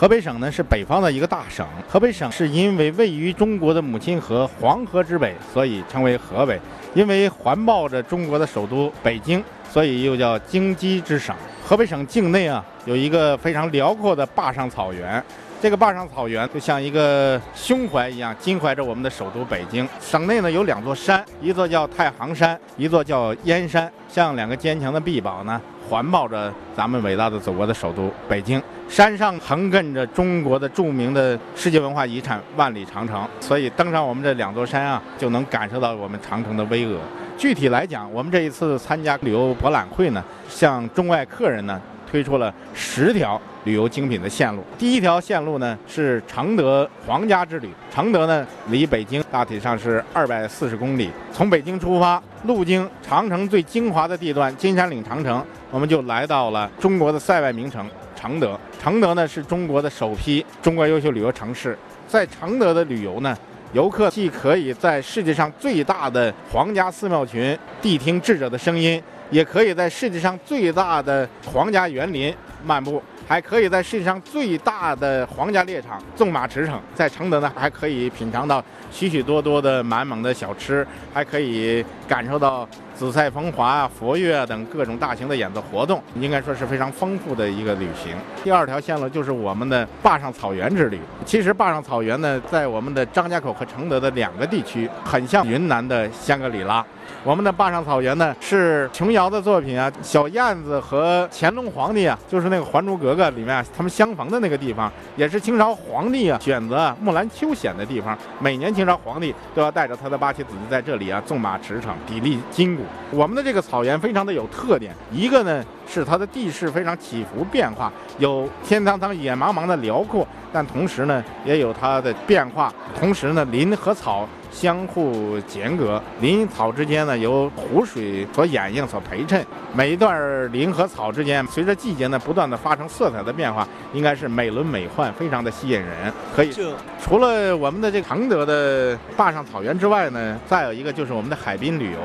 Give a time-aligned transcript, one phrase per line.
[0.00, 6.58] 河北省呢是北方的一个大省，河北省是因为位于中国的母亲河黄河之北，所以称为河北。
[6.94, 11.36] 因为环抱着中国的首都北京，所以又叫京畿之省。
[11.62, 15.22] 河北省境内啊有一个非常辽阔的坝上草原。
[15.62, 19.86] 这个坝上草原就像一个胸怀一样，襟怀着我们的首都北京。
[20.00, 28.62] 省内呢有两座山，一座叫太行山，一座叫燕山，像两个坚强的臂膀呢，环抱着咱们伟大的祖国的首都北京。
[28.88, 36.96] 山上横亘着中国的著名的世界文化遗产万里长城，所以登上我们这两座山啊，就能感受到我们长城的巍峨。
[37.36, 41.78] 具体来讲，我们这一次参加旅游博览会呢，向中外客人呢
[42.10, 43.38] 推出了十条。
[43.64, 47.68] 旅游精品的线路，第一条线路呢是承德皇家之旅。
[47.92, 57.86] 承德呢离北京大体上是二百四十公里，从北京出发，路经长城最精华的地段金山岭长城，我们就来到了中国的塞外名城
[58.16, 58.58] 承德。
[58.82, 61.76] 承德呢是中国的首批中国优秀旅游城市，
[62.08, 63.36] 在承德的旅游呢，
[63.74, 73.02] 游客既可以在世界上最大的皇家寺庙群谛听智者的声音，也可以在世界上最大的皇家园林漫步。
[73.30, 82.68] 还可以在世界上最大的皇家猎场纵马驰骋，在承德呢，还可以品尝到许许多多的满蒙的小吃，还可以感受到
[83.00, 88.14] 紫菜风华啊、佛乐等各种大型的演奏活动，应该说是非常丰富的一个旅行。
[88.44, 91.00] 第二条线路就是我们的坝上草原之旅。
[91.24, 96.84] 其实坝上草原呢，在我们的张家口和承德的两个地区，很像云南的香格里拉。
[97.24, 108.16] 我们的坝上草原呢，是琼瑶的作品啊，小燕子和乾隆皇帝啊，就是那个《还珠格格》里面他们相逢的那个地方，也是清朝皇帝啊选择木兰秋险的地方。
[108.38, 112.82] 每年清朝皇帝都要带着他的八旗子弟在这里啊纵马驰骋，砥砺筋骨。
[113.10, 124.28] 我们的这个草原非常的有特点，一个呢是它的地势非常起伏变化，有天苍苍、野茫茫的辽阔，但同时呢也有它的变化，同时呢林和草。
[124.52, 129.46] 相互间隔，林草之间呢由湖水所掩映、所陪衬。
[129.72, 136.12] 每一段林和草之间，随着季节呢不断的发生色彩的变化，应该是美轮美奂，非常的吸引人。
[136.34, 136.52] 可以，
[137.00, 141.98] 除了我们的这个承德的坝上草原之外呢，再有一个就是我们的海滨旅游。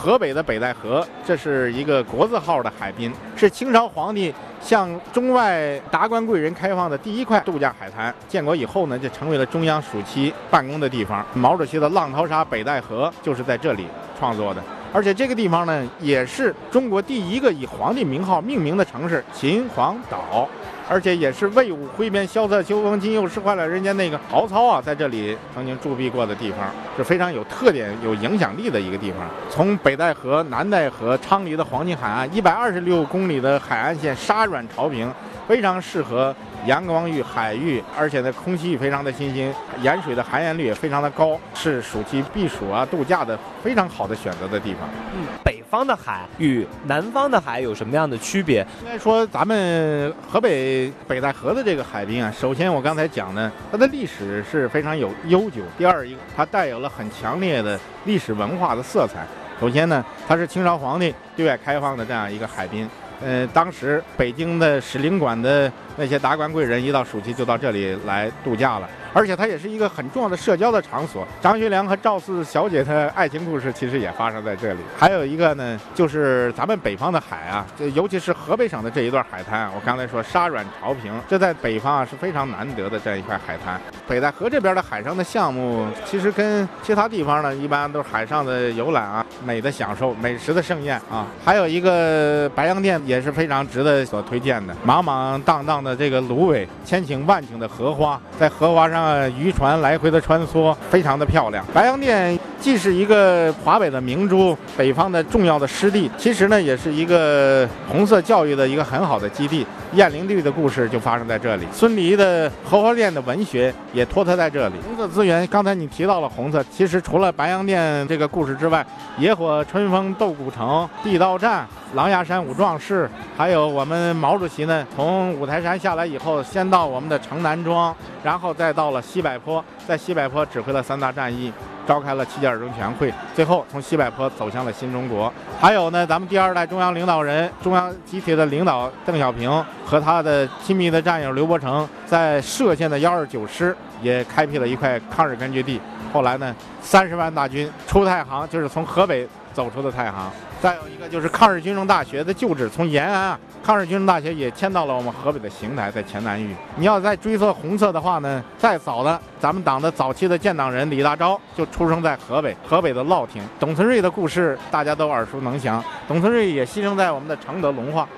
[0.00, 8.12] 河北的北戴河，这是一个国字号的海滨，是清朝皇帝向中外达官贵人开放的第一块度假海滩。
[8.26, 11.22] 建国以后呢，就成为了中央暑期办公的地方。
[11.34, 13.86] 毛主席的《浪淘沙北戴河》就是在这里
[14.18, 20.48] 创作的，而且这个地方呢，也是中国第一个以皇帝名号命名的城市——秦皇岛。
[20.90, 29.20] 而且也是魏武挥鞭萧瑟秋风今又是坏了人间那个曹操啊，在这里曾经驻跸过的地方，是非常有特点、有影响力的一个地方。
[29.48, 35.08] 从北戴河、南戴河、昌黎的黄金海岸，一百二十六公里的海岸线，沙软潮平，
[35.46, 36.34] 非常适合。
[36.66, 44.86] 阳光浴、海域，而且呢，空气非常的清新，盐水的含盐率也非常的高，是暑期避暑啊、度假的非常好的选择的地方。
[45.14, 45.24] 嗯，
[45.70, 48.66] 方的海与南方的海有什么样的区别？
[48.82, 59.24] 应该说，咱们河北北戴河的这个海滨啊，首先我刚才讲呢，它的历史是非常有悠久；第二一个，它带有了很强烈的历史文化的色彩。
[59.60, 62.88] 首先呢，它是清朝皇帝对外开放的这样一个海滨。
[63.22, 68.88] 呃，当时北京的使领馆的那些达官贵人，一到暑期就到这里来度假了。
[69.12, 71.26] 而且它也是一个很重要的社交的场所。
[71.40, 74.78] 张学良和赵四小姐的爱情故事其实也发生在这里。
[74.96, 83.80] 还有一个呢，就是咱们北方的海啊，这尤其是河北省的这一段海滩，我刚才说沙软潮平，这在北方啊是非常难得的这样一块海滩。
[84.06, 91.26] 北戴河这边的海上的项目，其实跟其他地方呢，一般都是海上的游览啊，美的享受，美食的盛宴啊。
[91.44, 99.10] 还有一个白洋淀也是非常值得所推荐的，茫茫荡荡的这个芦苇，千顷万顷的荷花，在荷花上。
[99.38, 101.64] 渔船来回的穿梭，非常的漂亮。
[101.74, 109.66] 白洋淀既是一个华北的明珠，北方的重要的湿地，其实呢，也是一个红色教育的一个很好的基地。
[109.94, 114.74] 燕灵绿的故事就发生在这里，孙犁的荷花恋的文学也托特在这里。
[114.86, 118.86] 红色资源，刚才你提到了红色，其实除了白洋淀这个故事之外，
[119.18, 127.92] 野火春风斗古城、地道战、狼牙山五壮士，还有我们毛主席呢，从五台山下来以后，先到我们的城南庄，
[128.22, 131.52] 然后再到了西柏坡，在西柏坡指挥了三大战役。
[131.90, 135.32] 召开了七届二中全会，最后从西柏坡走向了新中国。
[135.60, 139.50] 还有呢，咱们第二代中央领导人、中央集体的领导邓小平
[139.84, 145.80] 和他的亲密的战友刘伯承，在歙县的幺二九师也开辟了一块抗日根据地。
[146.12, 146.52] 后来呢，
[146.82, 150.28] 三十万大军出太行，就是从河北走出的太行。
[150.60, 156.52] 再有一个就是抗日军政大学的旧址，从延安啊，抗日军政大学也迁到了我们河北的邢台，在前南峪。
[156.74, 163.40] 你要再追溯红色的话呢，再早的，咱们党的早期的建党人李大钊就出生在河北，河北的乐亭。
[163.60, 168.08] 董存瑞的故事大家都耳熟能详，董存瑞也牺牲在我们的承德隆化。